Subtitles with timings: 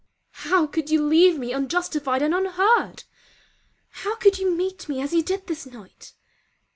[0.49, 3.03] How could you leave me unjustified and unheard?
[3.91, 6.13] How could you meet me as you did this night?